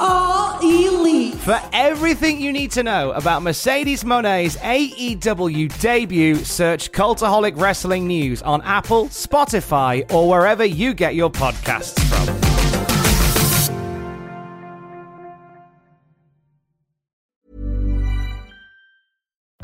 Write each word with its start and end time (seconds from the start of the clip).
are 0.00 0.58
elite. 0.62 1.34
For 1.34 1.60
everything 1.72 2.40
you 2.40 2.52
need 2.52 2.70
to 2.72 2.82
know 2.82 3.12
about 3.12 3.42
Mercedes 3.42 4.02
Moné's 4.02 4.56
AEW 4.56 5.78
debut, 5.80 6.36
search 6.36 6.90
Cultaholic 6.90 7.60
Wrestling 7.60 8.06
News 8.06 8.42
on 8.42 8.62
Apple, 8.62 9.06
Spotify, 9.06 10.10
or 10.12 10.28
wherever 10.28 10.64
you 10.64 10.94
get 10.94 11.14
your 11.14 11.30
podcasts 11.30 12.00
from. 12.08 12.39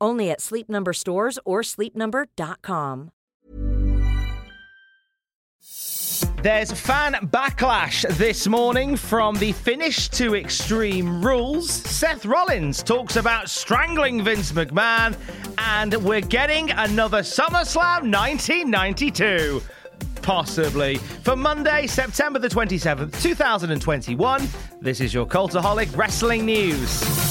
Only 0.00 0.30
at 0.30 0.40
Sleep 0.40 0.68
Number 0.68 0.92
stores 0.92 1.38
or 1.44 1.62
sleepnumber.com. 1.62 3.10
There's 6.42 6.70
fan 6.70 7.14
backlash 7.14 8.06
this 8.16 8.46
morning 8.46 8.96
from 8.96 9.34
the 9.36 9.50
finish 9.50 10.08
to 10.10 10.36
Extreme 10.36 11.24
Rules. 11.24 11.68
Seth 11.68 12.24
Rollins 12.24 12.84
talks 12.84 13.16
about 13.16 13.50
strangling 13.50 14.22
Vince 14.22 14.52
McMahon, 14.52 15.16
and 15.58 15.94
we're 16.04 16.20
getting 16.20 16.70
another 16.70 17.22
SummerSlam 17.22 18.12
1992. 18.12 19.60
Possibly. 20.22 20.96
For 21.24 21.34
Monday, 21.34 21.88
September 21.88 22.38
the 22.38 22.48
27th, 22.48 23.20
2021, 23.20 24.48
this 24.80 25.00
is 25.00 25.12
your 25.12 25.26
Cultaholic 25.26 25.96
Wrestling 25.96 26.46
News. 26.46 27.25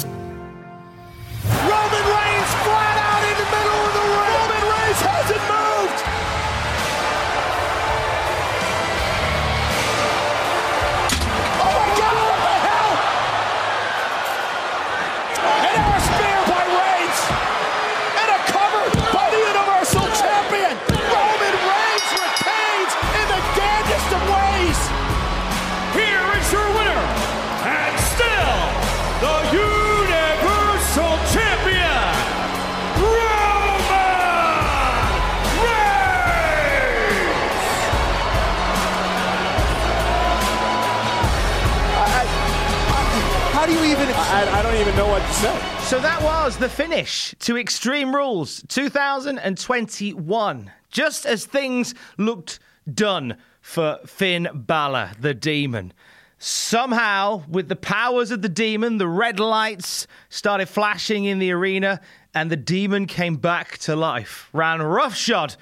I, 44.35 44.59
I 44.59 44.61
don't 44.61 44.75
even 44.75 44.95
know 44.97 45.07
what 45.07 45.21
to 45.21 45.33
say. 45.33 45.57
So 45.83 45.97
that 46.01 46.21
was 46.21 46.57
the 46.57 46.67
finish 46.67 47.33
to 47.39 47.57
Extreme 47.57 48.13
Rules 48.13 48.61
2021. 48.67 50.71
Just 50.89 51.25
as 51.25 51.45
things 51.45 51.95
looked 52.17 52.59
done 52.93 53.37
for 53.61 53.97
Finn 54.05 54.49
Balor, 54.53 55.11
the 55.21 55.33
demon. 55.33 55.93
Somehow, 56.37 57.43
with 57.47 57.69
the 57.69 57.77
powers 57.77 58.29
of 58.29 58.41
the 58.41 58.49
demon, 58.49 58.97
the 58.97 59.07
red 59.07 59.39
lights 59.39 60.05
started 60.27 60.67
flashing 60.67 61.23
in 61.23 61.39
the 61.39 61.53
arena, 61.53 62.01
and 62.33 62.51
the 62.51 62.57
demon 62.57 63.05
came 63.05 63.37
back 63.37 63.77
to 63.77 63.95
life. 63.95 64.49
Ran 64.51 64.81
roughshod 64.81 65.55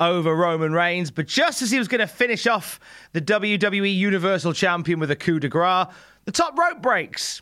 over 0.00 0.36
Roman 0.36 0.74
Reigns, 0.74 1.10
but 1.10 1.28
just 1.28 1.62
as 1.62 1.70
he 1.70 1.78
was 1.78 1.88
going 1.88 2.00
to 2.00 2.06
finish 2.06 2.46
off 2.46 2.78
the 3.14 3.22
WWE 3.22 3.96
Universal 3.96 4.52
Champion 4.52 5.00
with 5.00 5.10
a 5.10 5.16
coup 5.16 5.40
de 5.40 5.48
grace, 5.48 5.86
the 6.26 6.32
top 6.32 6.58
rope 6.58 6.82
breaks. 6.82 7.40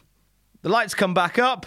The 0.66 0.72
lights 0.72 0.96
come 0.96 1.14
back 1.14 1.38
up, 1.38 1.64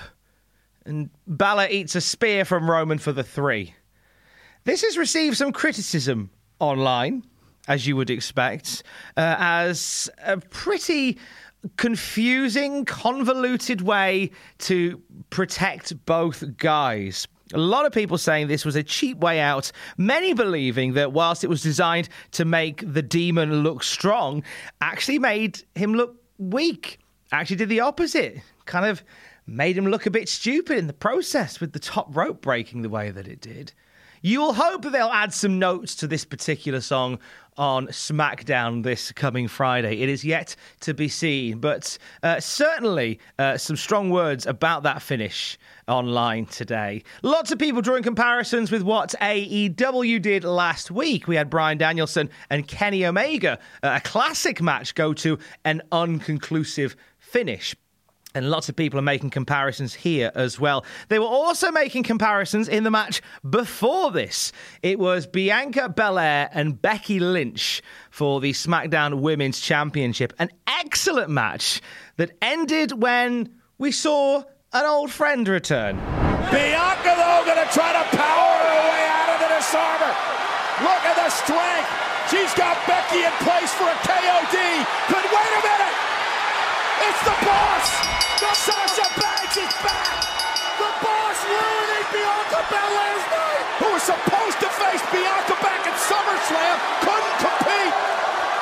and 0.85 1.09
Balor 1.25 1.67
eats 1.71 1.95
a 1.95 2.01
spear 2.01 2.43
from 2.43 2.69
Roman 2.69 2.97
for 2.97 3.13
the 3.13 3.23
three. 3.23 3.73
This 4.65 4.81
has 4.81 4.97
received 4.97 5.37
some 5.37 5.53
criticism 5.53 6.31
online, 6.59 7.23
as 7.69 7.87
you 7.87 7.95
would 7.95 8.09
expect, 8.09 8.83
uh, 9.15 9.37
as 9.39 10.09
a 10.21 10.35
pretty 10.35 11.17
confusing, 11.77 12.83
convoluted 12.83 13.79
way 13.79 14.31
to 14.57 15.01
protect 15.29 16.05
both 16.05 16.57
guys. 16.57 17.25
A 17.53 17.57
lot 17.57 17.85
of 17.85 17.93
people 17.93 18.17
saying 18.17 18.49
this 18.49 18.65
was 18.65 18.75
a 18.75 18.83
cheap 18.83 19.19
way 19.19 19.39
out, 19.39 19.71
many 19.95 20.33
believing 20.33 20.91
that 20.95 21.13
whilst 21.13 21.45
it 21.45 21.49
was 21.49 21.63
designed 21.63 22.09
to 22.31 22.43
make 22.43 22.83
the 22.85 23.01
demon 23.01 23.63
look 23.63 23.81
strong, 23.81 24.43
actually 24.81 25.19
made 25.19 25.63
him 25.73 25.93
look 25.93 26.17
weak. 26.37 26.99
Actually 27.31 27.55
did 27.55 27.69
the 27.69 27.79
opposite. 27.79 28.41
Kind 28.69 28.85
of 28.85 29.03
made 29.47 29.75
him 29.75 29.87
look 29.87 30.05
a 30.05 30.11
bit 30.11 30.29
stupid 30.29 30.77
in 30.77 30.85
the 30.85 30.93
process 30.93 31.59
with 31.59 31.73
the 31.73 31.79
top 31.79 32.15
rope 32.15 32.39
breaking 32.39 32.83
the 32.83 32.89
way 32.89 33.09
that 33.09 33.27
it 33.27 33.41
did. 33.41 33.73
You'll 34.21 34.53
hope 34.53 34.83
that 34.83 34.91
they'll 34.91 35.07
add 35.07 35.33
some 35.33 35.57
notes 35.57 35.95
to 35.95 36.07
this 36.07 36.23
particular 36.23 36.79
song 36.79 37.17
on 37.57 37.87
SmackDown 37.87 38.83
this 38.83 39.11
coming 39.11 39.47
Friday. 39.47 40.01
It 40.01 40.09
is 40.09 40.23
yet 40.23 40.55
to 40.81 40.93
be 40.93 41.07
seen, 41.07 41.57
but 41.57 41.97
uh, 42.21 42.39
certainly 42.39 43.19
uh, 43.39 43.57
some 43.57 43.75
strong 43.75 44.11
words 44.11 44.45
about 44.45 44.83
that 44.83 45.01
finish 45.01 45.57
online 45.87 46.45
today. 46.45 47.01
Lots 47.23 47.51
of 47.51 47.57
people 47.57 47.81
drawing 47.81 48.03
comparisons 48.03 48.69
with 48.69 48.83
what 48.83 49.15
AEW 49.19 50.21
did 50.21 50.43
last 50.43 50.91
week. 50.91 51.27
We 51.27 51.37
had 51.37 51.49
Bryan 51.49 51.79
Danielson 51.79 52.29
and 52.51 52.67
Kenny 52.67 53.03
Omega, 53.03 53.57
uh, 53.81 53.93
a 53.95 54.01
classic 54.01 54.61
match, 54.61 54.93
go 54.93 55.11
to 55.15 55.39
an 55.65 55.81
unconclusive 55.91 56.95
finish. 57.17 57.75
And 58.35 58.51
lots 58.51 58.69
of 58.69 58.75
people 58.75 58.99
are 58.99 59.03
making 59.03 59.31
comparisons 59.31 59.95
here 59.95 60.31
as 60.35 60.59
well. 60.59 60.85
They 61.07 61.17
were 61.17 61.25
also 61.25 61.71
making 61.71 62.03
comparisons 62.03 62.67
in 62.67 62.83
the 62.83 62.91
match 62.91 63.23
before 63.49 64.11
this. 64.11 64.51
It 64.83 64.99
was 64.99 65.25
Bianca 65.25 65.89
Belair 65.89 66.47
and 66.53 66.79
Becky 66.79 67.19
Lynch 67.19 67.81
for 68.11 68.39
the 68.39 68.51
SmackDown 68.51 69.21
Women's 69.21 69.59
Championship. 69.59 70.33
An 70.37 70.51
excellent 70.67 71.31
match 71.31 71.81
that 72.17 72.37
ended 72.39 73.01
when 73.01 73.49
we 73.79 73.91
saw 73.91 74.43
an 74.73 74.85
old 74.85 75.09
friend 75.09 75.47
return. 75.47 75.95
Bianca, 76.51 77.17
though, 77.17 77.41
going 77.45 77.65
to 77.65 77.73
try 77.73 77.93
to 77.93 78.05
power 78.15 78.57
her 78.61 78.81
way 78.93 79.05
out 79.09 79.29
of 79.33 79.39
the 79.41 79.49
Dis-arm-her. 79.57 80.13
Look 80.85 81.01
at 81.01 81.15
the 81.17 81.29
strength. 81.33 81.89
She's 82.29 82.53
got 82.53 82.77
Becky 82.85 83.25
in 83.25 83.33
place 83.41 83.73
for 83.73 83.89
a 83.89 83.97
KOD. 84.05 84.85
But 85.09 85.25
wait 85.25 85.51
a 85.57 85.61
minute. 85.65 85.95
It's 87.09 87.23
the 87.25 87.33
boss. 87.43 88.08
The 89.59 89.65
is 89.65 89.73
back. 89.83 90.23
The 90.79 90.91
boss 91.03 91.43
ruining 91.43 92.07
Bianca 92.15 92.63
Belair's 92.71 93.25
night. 93.27 93.65
Who 93.83 93.91
was 93.91 94.03
supposed 94.03 94.57
to 94.63 94.69
face 94.79 95.03
Bianca 95.11 95.55
back 95.59 95.83
at 95.85 95.99
SummerSlam. 95.99 96.75
Couldn't 97.03 97.37
compete. 97.43 97.95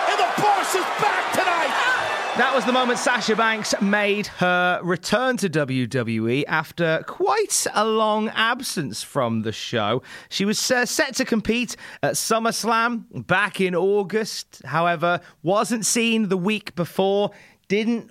And 0.09 0.17
the 0.17 0.41
boss 0.41 0.73
is 0.73 0.87
back 0.97 1.33
tonight. 1.33 2.37
That 2.39 2.51
was 2.55 2.65
the 2.65 2.71
moment 2.71 2.97
Sasha 2.97 3.35
Banks 3.35 3.75
made 3.79 4.25
her 4.25 4.79
return 4.81 5.37
to 5.37 5.49
WWE 5.51 6.45
after 6.47 7.03
quite 7.05 7.67
a 7.75 7.85
long 7.85 8.29
absence 8.29 9.03
from 9.03 9.43
the 9.43 9.51
show. 9.51 10.01
She 10.29 10.45
was 10.45 10.71
uh, 10.71 10.87
set 10.87 11.13
to 11.17 11.25
compete 11.25 11.75
at 12.01 12.13
SummerSlam 12.13 13.27
back 13.27 13.61
in 13.61 13.75
August, 13.75 14.63
however, 14.65 15.19
wasn't 15.43 15.85
seen 15.85 16.29
the 16.29 16.37
week 16.37 16.73
before, 16.73 17.29
didn't 17.67 18.09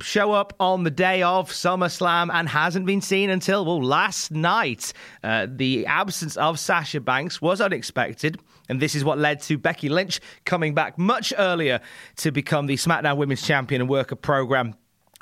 show 0.00 0.32
up 0.32 0.54
on 0.60 0.84
the 0.84 0.90
day 0.90 1.22
of 1.22 1.50
SummerSlam 1.50 2.30
and 2.32 2.48
hasn't 2.48 2.86
been 2.86 3.00
seen 3.00 3.30
until, 3.30 3.64
well, 3.64 3.82
last 3.82 4.30
night. 4.30 4.92
Uh, 5.22 5.46
the 5.48 5.86
absence 5.86 6.36
of 6.36 6.58
Sasha 6.58 7.00
Banks 7.00 7.40
was 7.40 7.60
unexpected. 7.60 8.38
And 8.68 8.80
this 8.80 8.94
is 8.94 9.04
what 9.04 9.18
led 9.18 9.40
to 9.42 9.56
Becky 9.56 9.88
Lynch 9.88 10.20
coming 10.44 10.74
back 10.74 10.98
much 10.98 11.32
earlier 11.38 11.80
to 12.16 12.30
become 12.30 12.66
the 12.66 12.74
SmackDown 12.74 13.16
Women's 13.16 13.42
Champion 13.42 13.80
and 13.80 13.88
work 13.88 14.12
a 14.12 14.16
program 14.16 14.74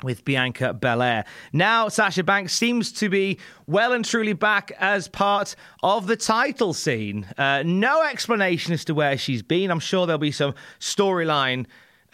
with 0.03 0.23
Bianca 0.25 0.73
Belair. 0.73 1.25
Now, 1.53 1.87
Sasha 1.87 2.23
Banks 2.23 2.53
seems 2.53 2.91
to 2.93 3.09
be 3.09 3.39
well 3.65 3.93
and 3.93 4.05
truly 4.05 4.33
back 4.33 4.71
as 4.79 5.07
part 5.07 5.55
of 5.81 6.07
the 6.07 6.15
title 6.15 6.73
scene. 6.73 7.25
Uh, 7.37 7.63
no 7.65 8.03
explanation 8.03 8.73
as 8.73 8.85
to 8.85 8.93
where 8.93 9.17
she's 9.17 9.41
been. 9.41 9.71
I'm 9.71 9.79
sure 9.79 10.05
there'll 10.05 10.19
be 10.19 10.31
some 10.31 10.53
storyline 10.79 11.65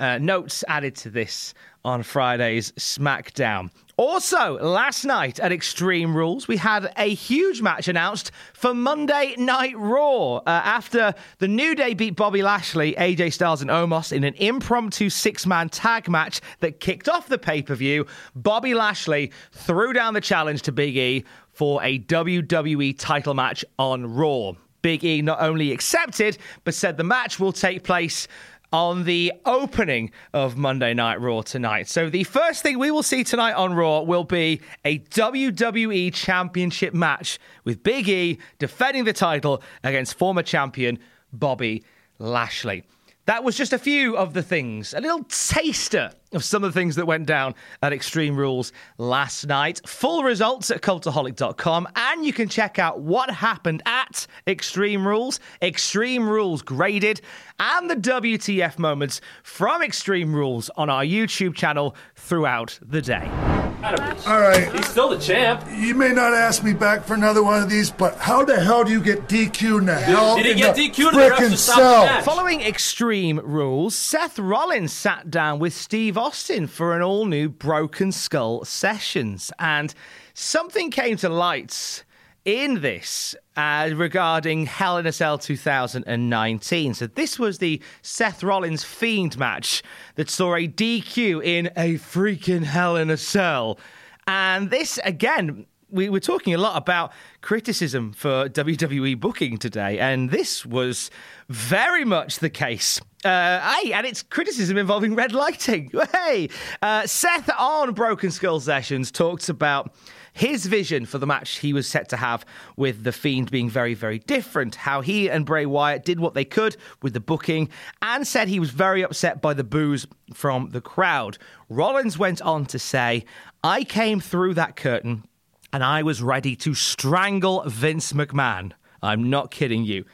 uh, 0.04 0.18
notes 0.18 0.66
added 0.68 0.94
to 0.98 1.10
this 1.10 1.54
on 1.86 2.04
Friday's 2.04 2.74
SmackDown. 2.74 3.70
Also, 3.96 4.60
last 4.60 5.06
night 5.06 5.40
at 5.40 5.54
Extreme 5.54 6.18
Rules, 6.18 6.46
we 6.46 6.58
had 6.58 6.92
a 6.98 7.14
huge 7.14 7.62
match 7.62 7.88
announced 7.88 8.32
for 8.54 8.74
Monday 8.74 9.36
Night 9.38 9.78
Raw. 9.78 10.38
Uh, 10.38 10.42
after 10.46 11.14
the 11.38 11.48
New 11.48 11.74
Day 11.74 11.94
beat 11.94 12.18
Bobby 12.18 12.42
Lashley, 12.42 12.96
AJ 12.96 13.32
Styles, 13.32 13.62
and 13.62 13.70
Omos 13.70 14.12
in 14.12 14.26
an 14.26 14.34
impromptu 14.36 15.10
six 15.10 15.46
man 15.46 15.70
tag 15.70 16.10
match 16.10 16.42
that 16.60 16.82
kicked 16.82 17.08
off 17.08 17.30
the 17.30 17.38
pay 17.38 17.62
per 17.62 17.76
view, 17.76 18.06
Bobby 18.36 18.74
Lashley 18.74 19.32
threw 19.54 19.94
down 19.94 20.14
the 20.14 20.22
challenge 20.22 20.64
to 20.64 20.74
Big 20.74 20.98
E 20.98 21.24
for 21.54 21.82
a 21.82 22.00
WWE 22.00 22.98
title 23.00 23.36
match 23.36 23.64
on 23.80 24.14
Raw. 24.14 24.54
Big 24.82 25.06
E 25.06 25.22
not 25.22 25.40
only 25.40 25.72
accepted, 25.72 26.38
but 26.66 26.74
said 26.74 26.98
the 26.98 27.06
match 27.06 27.40
will 27.40 27.54
take 27.54 27.84
place 27.84 28.28
on 28.74 29.04
the 29.04 29.32
opening 29.46 30.12
of 30.34 30.58
Monday 30.58 30.96
Night 30.96 31.22
Raw 31.22 31.44
tonight. 31.44 31.88
So, 31.88 32.10
the 32.10 32.24
first 32.24 32.64
thing 32.64 32.80
we 32.80 32.90
will 32.90 33.04
see 33.04 33.24
tonight 33.24 33.54
on 33.54 33.76
Raw 33.76 34.02
will 34.02 34.24
be 34.24 34.62
a 34.84 34.98
WWE 35.00 36.12
Championship 36.12 36.94
match 36.94 37.40
with 37.64 37.84
Big 37.84 38.10
E 38.10 38.40
defending 38.58 39.06
the 39.06 39.14
title 39.14 39.62
against 39.84 40.18
former 40.18 40.42
champion 40.42 40.98
Bobby 41.32 41.84
Lashley. 42.18 42.84
That 43.26 43.46
was 43.46 43.56
just 43.56 43.72
a 43.72 43.78
few 43.78 44.18
of 44.18 44.34
the 44.34 44.44
things, 44.44 44.94
a 44.94 45.00
little 45.00 45.24
taster 45.24 46.12
of 46.34 46.44
some 46.44 46.64
of 46.64 46.74
the 46.74 46.78
things 46.78 46.98
that 46.98 47.06
went 47.06 47.26
down 47.26 47.56
at 47.82 47.94
Extreme 47.94 48.36
Rules 48.36 48.74
last 48.98 49.48
night. 49.48 49.80
Full 49.88 50.24
results 50.24 50.70
at 50.72 50.82
cultaholic.com, 50.82 51.88
and 51.96 52.26
you 52.26 52.34
can 52.34 52.50
check 52.50 52.80
out 52.80 53.00
what 53.00 53.30
happened 53.30 53.82
at 53.86 54.28
Extreme 54.46 55.08
Rules, 55.08 55.40
Extreme 55.62 56.28
Rules 56.28 56.62
graded, 56.62 57.22
and 57.60 57.90
the 57.90 57.96
WTF 57.96 58.78
moments 58.78 59.22
from 59.42 59.82
Extreme 59.82 60.36
Rules 60.36 60.70
on 60.76 60.90
our 60.90 61.06
YouTube 61.06 61.56
channel 61.56 61.96
throughout 62.16 62.78
the 62.82 63.02
day. 63.02 63.53
All 63.84 64.40
right. 64.40 64.72
He's 64.74 64.88
still 64.88 65.10
the 65.10 65.18
champ. 65.18 65.64
You 65.76 65.94
may 65.94 66.14
not 66.14 66.34
ask 66.34 66.64
me 66.64 66.74
back 66.74 67.04
for 67.04 67.16
another 67.16 67.44
one 67.44 67.62
of 67.62 67.70
these, 67.70 67.92
but 67.92 68.18
how 68.18 68.46
the 68.46 68.60
hell 68.60 68.86
do 68.86 68.92
you 68.92 69.02
get 69.02 69.28
DQ 69.28 69.80
in 69.80 69.86
the 69.88 69.96
hell? 69.96 70.38
Did 70.38 70.46
he 70.46 70.54
get 70.56 70.76
DQ'd? 70.76 71.14
The 71.14 71.20
refs 71.20 71.32
frickin' 71.32 72.18
the. 72.18 72.24
Following 72.24 72.62
Extreme 72.62 73.40
Rules, 73.44 73.96
Seth 73.96 74.40
Rollins 74.40 74.94
sat 74.94 75.30
down 75.30 75.60
with 75.60 75.74
Steve 75.74 76.18
Austin 76.18 76.68
for 76.68 76.96
an 76.96 77.02
all 77.02 77.26
new 77.26 77.50
Broken 77.50 78.14
Skull 78.14 78.64
sessions, 78.64 79.52
and 79.60 79.94
something 80.34 80.90
came 80.90 81.18
to 81.18 81.28
light 81.28 82.06
in 82.46 82.82
this 82.82 83.36
uh, 83.56 83.90
regarding 83.94 84.66
Hell 84.66 84.98
in 84.98 85.06
a 85.06 85.12
Cell 85.12 85.38
2019. 85.38 86.94
So, 86.94 87.08
this 87.08 87.40
was 87.40 87.60
the 87.60 87.82
Seth 88.02 88.44
Rollins 88.44 88.84
Fiend 88.84 89.38
match 89.38 89.84
that 90.16 90.30
saw 90.30 90.56
a 90.56 90.68
DQ 90.68 91.44
in 91.44 91.68
a 91.78 91.96
freaking 91.96 92.64
Hell 92.64 92.98
in 92.98 93.10
a 93.10 93.18
Cell. 93.18 93.80
And 94.28 94.70
this, 94.70 95.00
again, 95.04 95.66
we 95.90 96.10
were 96.10 96.20
talking 96.20 96.54
a 96.54 96.58
lot 96.58 96.76
about 96.76 97.12
criticism 97.42 98.14
for 98.14 98.50
WWE 98.50 99.20
booking 99.20 99.58
today, 99.58 100.00
and 100.00 100.32
this 100.32 100.66
was 100.66 101.12
very 101.50 102.04
much 102.04 102.40
the 102.40 102.50
case. 102.50 103.00
Uh, 103.24 103.76
hey, 103.76 103.94
and 103.94 104.06
it's 104.06 104.22
criticism 104.22 104.78
involving 104.78 105.16
red 105.16 105.32
lighting. 105.32 105.92
Hey, 106.14 106.50
uh, 106.82 107.06
Seth 107.06 107.50
on 107.58 107.94
Broken 107.94 108.32
Skull 108.32 108.60
Sessions 108.60 109.12
talks 109.12 109.50
about 109.50 109.94
his 110.34 110.66
vision 110.66 111.06
for 111.06 111.18
the 111.18 111.26
match 111.26 111.60
he 111.60 111.74
was 111.74 111.88
set 111.88 112.10
to 112.10 112.18
have 112.18 112.46
with 112.76 113.04
The 113.04 113.12
Fiend 113.12 113.52
being 113.52 113.70
very, 113.70 113.94
very 113.94 114.20
different. 114.20 114.76
How 114.76 115.02
he 115.02 115.30
and 115.30 115.46
Bray 115.46 115.66
Wyatt 115.66 116.06
did 116.06 116.20
what 116.20 116.34
they 116.34 116.46
could 116.46 116.76
with 117.02 117.14
the 117.14 117.20
booking 117.20 117.70
and 118.02 118.26
said 118.28 118.48
he 118.48 118.60
was 118.60 118.72
very 118.72 119.04
upset 119.04 119.42
by 119.42 119.54
the 119.54 119.64
boos 119.64 120.08
from 120.34 120.70
the 120.70 120.82
crowd. 120.82 121.38
Rollins 121.70 122.18
went 122.18 122.42
on 122.42 122.66
to 122.68 122.80
say, 122.80 123.26
I 123.64 123.84
came 123.84 124.20
through 124.20 124.56
that 124.56 124.76
curtain 124.76 125.24
and 125.72 125.84
I 125.84 126.04
was 126.04 126.22
ready 126.22 126.56
to 126.58 126.74
strangle 126.74 127.64
Vince 127.68 128.14
McMahon. 128.14 128.72
I'm 129.02 129.30
not 129.30 129.52
kidding 129.52 129.84
you. 129.84 130.06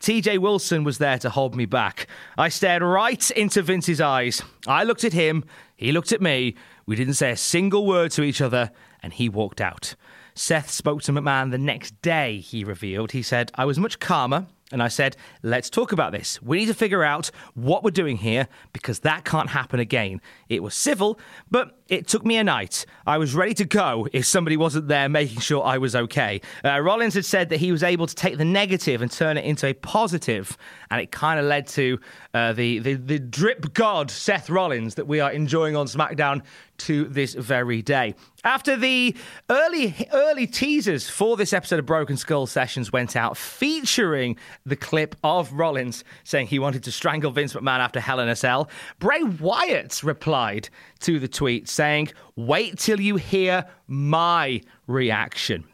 TJ 0.00 0.38
Wilson 0.38 0.84
was 0.84 0.98
there 0.98 1.18
to 1.18 1.30
hold 1.30 1.56
me 1.56 1.66
back. 1.66 2.06
I 2.36 2.48
stared 2.48 2.82
right 2.82 3.30
into 3.32 3.62
Vince's 3.62 4.00
eyes. 4.00 4.42
I 4.66 4.84
looked 4.84 5.04
at 5.04 5.12
him, 5.12 5.44
he 5.76 5.92
looked 5.92 6.12
at 6.12 6.20
me. 6.20 6.54
We 6.86 6.96
didn't 6.96 7.14
say 7.14 7.30
a 7.30 7.36
single 7.36 7.86
word 7.86 8.10
to 8.12 8.22
each 8.22 8.40
other, 8.40 8.70
and 9.02 9.12
he 9.12 9.28
walked 9.28 9.60
out. 9.60 9.94
Seth 10.34 10.70
spoke 10.70 11.02
to 11.02 11.12
McMahon 11.12 11.50
the 11.50 11.58
next 11.58 12.00
day, 12.00 12.38
he 12.38 12.62
revealed. 12.64 13.12
He 13.12 13.22
said, 13.22 13.50
I 13.56 13.64
was 13.64 13.78
much 13.78 13.98
calmer. 13.98 14.46
And 14.70 14.82
I 14.82 14.88
said, 14.88 15.16
let's 15.42 15.70
talk 15.70 15.92
about 15.92 16.12
this. 16.12 16.42
We 16.42 16.58
need 16.58 16.66
to 16.66 16.74
figure 16.74 17.02
out 17.02 17.30
what 17.54 17.82
we're 17.82 17.90
doing 17.90 18.18
here 18.18 18.48
because 18.74 19.00
that 19.00 19.24
can't 19.24 19.48
happen 19.48 19.80
again. 19.80 20.20
It 20.48 20.62
was 20.62 20.74
civil, 20.74 21.18
but 21.50 21.77
it 21.88 22.06
took 22.06 22.24
me 22.24 22.36
a 22.36 22.44
night. 22.44 22.84
I 23.06 23.18
was 23.18 23.34
ready 23.34 23.54
to 23.54 23.64
go 23.64 24.06
if 24.12 24.26
somebody 24.26 24.56
wasn't 24.56 24.88
there 24.88 25.08
making 25.08 25.40
sure 25.40 25.64
I 25.64 25.78
was 25.78 25.96
okay. 25.96 26.40
Uh, 26.64 26.80
Rollins 26.80 27.14
had 27.14 27.24
said 27.24 27.48
that 27.48 27.58
he 27.58 27.72
was 27.72 27.82
able 27.82 28.06
to 28.06 28.14
take 28.14 28.36
the 28.36 28.44
negative 28.44 29.02
and 29.02 29.10
turn 29.10 29.38
it 29.38 29.44
into 29.44 29.66
a 29.66 29.72
positive, 29.72 30.56
and 30.90 31.00
it 31.00 31.10
kind 31.10 31.40
of 31.40 31.46
led 31.46 31.66
to 31.68 31.98
uh, 32.34 32.52
the, 32.52 32.78
the, 32.78 32.94
the 32.94 33.18
drip 33.18 33.72
god, 33.72 34.10
Seth 34.10 34.50
Rollins, 34.50 34.96
that 34.96 35.06
we 35.06 35.20
are 35.20 35.32
enjoying 35.32 35.76
on 35.76 35.86
SmackDown 35.86 36.42
to 36.78 37.04
this 37.06 37.34
very 37.34 37.82
day. 37.82 38.14
After 38.44 38.76
the 38.76 39.16
early 39.50 40.08
early 40.12 40.46
teasers 40.46 41.08
for 41.08 41.36
this 41.36 41.52
episode 41.52 41.80
of 41.80 41.86
Broken 41.86 42.16
Skull 42.16 42.46
Sessions 42.46 42.92
went 42.92 43.16
out, 43.16 43.36
featuring 43.36 44.36
the 44.64 44.76
clip 44.76 45.16
of 45.24 45.52
Rollins 45.52 46.04
saying 46.22 46.46
he 46.46 46.60
wanted 46.60 46.84
to 46.84 46.92
strangle 46.92 47.32
Vince 47.32 47.54
McMahon 47.54 47.80
after 47.80 47.98
Hell 47.98 48.20
in 48.20 48.28
a 48.28 48.36
Cell, 48.36 48.70
Bray 49.00 49.22
Wyatt 49.22 50.02
replied 50.04 50.68
to 51.00 51.18
the 51.18 51.28
tweet 51.28 51.68
saying, 51.78 52.08
"Wait 52.34 52.72
till 52.78 53.00
you 53.00 53.16
hear 53.16 53.64
my 53.86 54.60
reaction." 54.86 55.64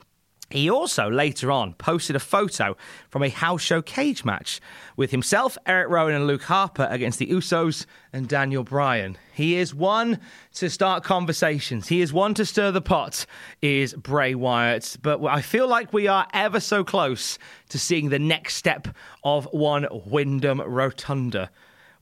He 0.51 0.71
also 0.71 1.11
later 1.11 1.51
on 1.51 1.73
posted 1.75 2.15
a 2.15 2.21
photo 2.21 2.77
from 3.09 3.23
a 3.23 3.29
house 3.29 3.63
show 3.63 3.83
cage 3.83 4.25
match 4.25 4.61
with 4.97 5.11
himself, 5.11 5.59
Eric 5.67 5.89
Rowan, 5.89 6.15
and 6.15 6.27
Luke 6.27 6.45
Harper 6.45 6.87
against 6.91 7.19
the 7.19 7.27
Usos 7.27 7.87
and 8.13 8.29
Daniel 8.29 8.63
Bryan. 8.63 9.17
He 9.33 9.57
is 9.57 9.75
one 9.75 10.21
to 10.53 10.71
start 10.71 11.03
conversations. 11.03 11.89
He 11.89 12.01
is 12.03 12.13
one 12.13 12.35
to 12.35 12.45
stir 12.45 12.71
the 12.71 12.81
pot, 12.81 13.27
is 13.63 13.95
Bray 13.95 14.35
Wyatt. 14.35 14.99
But 15.03 15.25
I 15.25 15.41
feel 15.41 15.67
like 15.67 15.93
we 15.93 16.07
are 16.07 16.29
ever 16.33 16.61
so 16.61 16.85
close 16.85 17.39
to 17.71 17.79
seeing 17.79 18.11
the 18.11 18.21
next 18.21 18.55
step 18.55 18.87
of 19.25 19.49
one 19.51 19.89
Wyndham 20.07 20.61
Rotunda. 20.61 21.51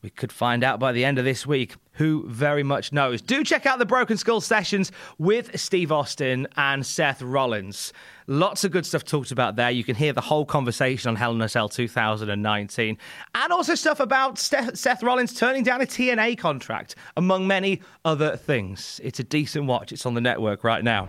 We 0.03 0.11
could 0.11 0.33
find 0.33 0.65
out 0.65 0.81
by 0.81 0.91
the 0.91 1.05
end 1.05 1.19
of 1.21 1.25
this 1.25 1.47
week. 1.47 1.77
Who 1.93 2.29
very 2.29 2.65
much 2.65 2.93
knows? 2.93 3.23
Do 3.23 3.45
check 3.45 3.67
out 3.67 3.79
the 3.79 3.87
Broken 3.87 4.17
Skull 4.17 4.41
sessions 4.41 4.91
with 5.19 5.59
Steve 5.61 5.93
Austin 5.93 6.49
and 6.57 6.85
Seth 6.85 7.23
Rollins. 7.23 7.93
Lots 8.27 8.65
of 8.65 8.73
good 8.73 8.85
stuff 8.85 9.05
talked 9.05 9.31
about 9.31 9.55
there. 9.55 9.71
You 9.71 9.85
can 9.85 9.95
hear 9.95 10.13
the 10.13 10.21
whole 10.21 10.45
conversation 10.45 11.11
on 11.11 11.17
Hell 11.17 11.33
in 11.33 11.41
a 11.41 11.49
Cell 11.49 11.69
2019, 11.69 12.99
and 13.35 13.53
also 13.53 13.75
stuff 13.75 14.01
about 14.01 14.39
Seth 14.39 15.03
Rollins 15.03 15.35
turning 15.35 15.63
down 15.63 15.81
a 15.83 15.87
TNA 15.87 16.39
contract, 16.39 16.97
among 17.17 17.47
many 17.47 17.81
other 18.05 18.37
things. 18.37 19.01
It's 19.05 19.21
a 19.21 19.25
decent 19.25 19.67
watch. 19.67 19.93
It's 19.93 20.07
on 20.07 20.15
the 20.15 20.21
network 20.21 20.65
right 20.65 20.83
now. 20.83 21.09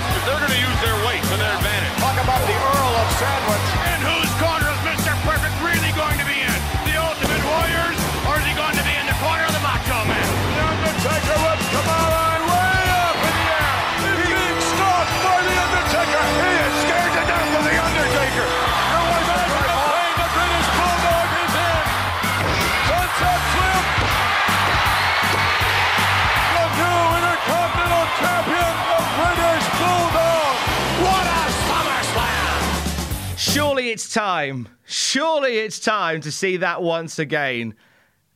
the 0.00 0.06
natural 0.06 0.39
time. 34.40 34.68
Surely 34.84 35.58
it's 35.58 35.78
time 35.78 36.20
to 36.22 36.32
see 36.32 36.56
that 36.56 36.82
once 36.82 37.18
again. 37.18 37.74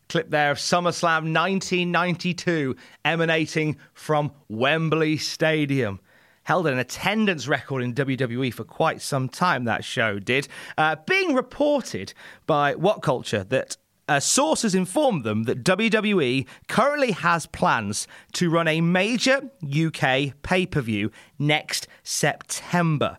Clip 0.08 0.28
there 0.28 0.50
of 0.50 0.58
SummerSlam 0.58 1.32
1992 1.32 2.76
emanating 3.04 3.76
from 3.94 4.30
Wembley 4.49 5.16
Stadium. 5.16 6.00
Held 6.42 6.66
an 6.66 6.78
attendance 6.78 7.49
record 7.49 7.82
in 7.82 7.94
WWE 7.94 8.52
for 8.52 8.64
quite 8.64 9.00
some 9.00 9.30
time, 9.30 9.64
that 9.64 9.82
show 9.82 10.18
did. 10.18 10.46
Uh, 10.76 10.96
being 11.06 11.34
reported 11.34 12.12
by 12.46 12.75
What 12.75 13.00
Culture 13.00 13.42
that 13.44 13.78
uh, 14.06 14.20
sources 14.20 14.75
informed 14.75 15.25
them 15.25 15.44
that 15.44 15.64
WWE 15.64 16.46
currently 16.68 17.12
has 17.12 17.46
plans 17.46 18.06
to 18.32 18.50
run 18.50 18.68
a 18.68 18.82
major 18.82 19.50
UK 19.64 20.34
pay 20.42 20.66
per 20.66 20.82
view 20.82 21.11
next 21.38 21.88
September. 22.02 23.16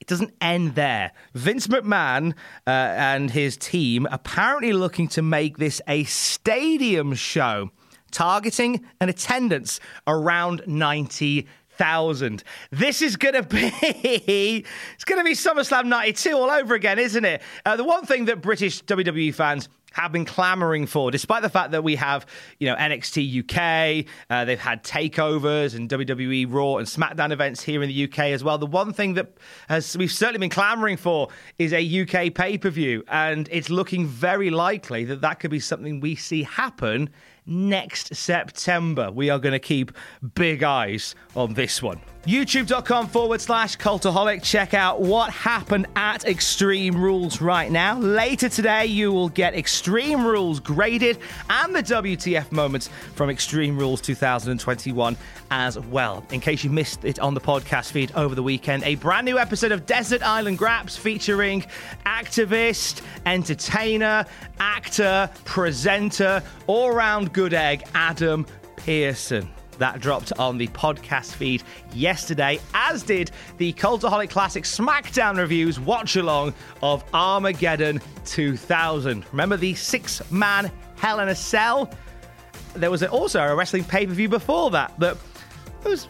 It 0.00 0.06
doesn't 0.06 0.32
end 0.40 0.74
there. 0.74 1.12
Vince 1.34 1.66
McMahon 1.66 2.32
uh, 2.66 2.70
and 2.70 3.30
his 3.30 3.56
team 3.56 4.06
apparently 4.10 4.72
looking 4.72 5.08
to 5.08 5.22
make 5.22 5.58
this 5.58 5.80
a 5.88 6.04
stadium 6.04 7.14
show, 7.14 7.70
targeting 8.10 8.84
an 9.00 9.08
attendance 9.08 9.80
around 10.06 10.62
90,000. 10.66 12.44
This 12.70 13.02
is 13.02 13.16
going 13.16 13.34
to 13.34 13.42
be 13.42 14.64
it's 14.94 15.04
going 15.04 15.18
to 15.18 15.24
be 15.24 15.32
SummerSlam 15.32 15.86
92 15.86 16.32
all 16.32 16.50
over 16.50 16.74
again, 16.74 16.98
isn't 16.98 17.24
it? 17.24 17.42
Uh, 17.66 17.76
the 17.76 17.84
one 17.84 18.04
thing 18.06 18.26
that 18.26 18.40
British 18.40 18.82
WWE 18.84 19.34
fans 19.34 19.68
have 19.98 20.12
been 20.12 20.24
clamoring 20.24 20.86
for, 20.86 21.10
despite 21.10 21.42
the 21.42 21.48
fact 21.48 21.72
that 21.72 21.82
we 21.82 21.96
have, 21.96 22.24
you 22.58 22.68
know, 22.68 22.76
NXT 22.76 23.40
UK, 23.42 24.06
uh, 24.30 24.44
they've 24.44 24.58
had 24.58 24.84
takeovers 24.84 25.74
and 25.74 25.88
WWE 25.88 26.46
Raw 26.48 26.76
and 26.76 26.86
SmackDown 26.86 27.32
events 27.32 27.62
here 27.62 27.82
in 27.82 27.88
the 27.88 28.04
UK 28.04 28.18
as 28.30 28.44
well. 28.44 28.58
The 28.58 28.66
one 28.66 28.92
thing 28.92 29.14
that 29.14 29.32
has 29.68 29.96
we've 29.96 30.12
certainly 30.12 30.38
been 30.38 30.50
clamoring 30.50 30.96
for 30.96 31.28
is 31.58 31.72
a 31.72 32.02
UK 32.02 32.32
pay 32.32 32.56
per 32.58 32.70
view, 32.70 33.02
and 33.08 33.48
it's 33.50 33.70
looking 33.70 34.06
very 34.06 34.50
likely 34.50 35.04
that 35.04 35.20
that 35.20 35.40
could 35.40 35.50
be 35.50 35.60
something 35.60 36.00
we 36.00 36.14
see 36.14 36.44
happen 36.44 37.10
next 37.44 38.14
September. 38.14 39.10
We 39.10 39.30
are 39.30 39.38
going 39.38 39.52
to 39.52 39.58
keep 39.58 39.92
big 40.34 40.62
eyes 40.62 41.14
on 41.34 41.54
this 41.54 41.82
one. 41.82 42.00
YouTube.com 42.28 43.06
forward 43.06 43.40
slash 43.40 43.78
cultaholic. 43.78 44.42
Check 44.42 44.74
out 44.74 45.00
what 45.00 45.30
happened 45.30 45.86
at 45.96 46.26
Extreme 46.26 47.00
Rules 47.00 47.40
right 47.40 47.72
now. 47.72 47.98
Later 47.98 48.50
today, 48.50 48.84
you 48.84 49.10
will 49.10 49.30
get 49.30 49.54
Extreme 49.54 50.26
Rules 50.26 50.60
graded 50.60 51.20
and 51.48 51.74
the 51.74 51.82
WTF 51.82 52.52
moments 52.52 52.90
from 53.14 53.30
Extreme 53.30 53.78
Rules 53.78 54.02
2021 54.02 55.16
as 55.50 55.78
well. 55.78 56.22
In 56.30 56.40
case 56.40 56.62
you 56.62 56.68
missed 56.68 57.02
it 57.02 57.18
on 57.18 57.32
the 57.32 57.40
podcast 57.40 57.92
feed 57.92 58.12
over 58.14 58.34
the 58.34 58.42
weekend, 58.42 58.82
a 58.82 58.96
brand 58.96 59.24
new 59.24 59.38
episode 59.38 59.72
of 59.72 59.86
Desert 59.86 60.22
Island 60.22 60.58
Graps 60.58 60.98
featuring 60.98 61.64
activist, 62.04 63.00
entertainer, 63.24 64.26
actor, 64.60 65.30
presenter, 65.46 66.42
all 66.66 66.92
round 66.92 67.32
good 67.32 67.54
egg, 67.54 67.84
Adam 67.94 68.44
Pearson. 68.76 69.48
That 69.78 70.00
dropped 70.00 70.32
on 70.38 70.58
the 70.58 70.66
podcast 70.68 71.32
feed 71.32 71.62
yesterday, 71.94 72.58
as 72.74 73.02
did 73.02 73.30
the 73.58 73.72
Cultaholic 73.72 74.30
Classic 74.30 74.64
SmackDown 74.64 75.38
reviews 75.38 75.78
watch 75.78 76.16
along 76.16 76.54
of 76.82 77.04
Armageddon 77.14 78.00
2000. 78.24 79.24
Remember 79.30 79.56
the 79.56 79.74
six 79.74 80.28
man 80.30 80.70
Hell 80.96 81.20
in 81.20 81.28
a 81.28 81.34
Cell? 81.34 81.90
There 82.74 82.90
was 82.90 83.02
also 83.04 83.40
a 83.40 83.54
wrestling 83.54 83.84
pay 83.84 84.06
per 84.06 84.12
view 84.12 84.28
before 84.28 84.70
that 84.72 84.98
that 84.98 85.16
was 85.84 86.08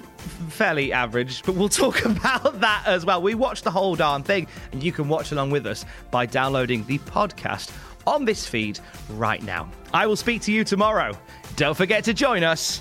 fairly 0.48 0.92
average, 0.92 1.42
but 1.42 1.54
we'll 1.54 1.68
talk 1.68 2.04
about 2.04 2.60
that 2.60 2.84
as 2.86 3.04
well. 3.04 3.20
We 3.22 3.34
watched 3.34 3.64
the 3.64 3.70
whole 3.70 3.96
darn 3.96 4.22
thing, 4.22 4.46
and 4.72 4.82
you 4.82 4.92
can 4.92 5.08
watch 5.08 5.32
along 5.32 5.50
with 5.50 5.66
us 5.66 5.84
by 6.10 6.26
downloading 6.26 6.84
the 6.84 6.98
podcast 7.00 7.70
on 8.06 8.24
this 8.24 8.46
feed 8.46 8.80
right 9.10 9.42
now. 9.42 9.68
I 9.92 10.06
will 10.06 10.16
speak 10.16 10.42
to 10.42 10.52
you 10.52 10.64
tomorrow. 10.64 11.12
Don't 11.56 11.76
forget 11.76 12.04
to 12.04 12.14
join 12.14 12.42
us. 12.42 12.80